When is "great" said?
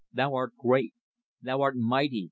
0.57-0.95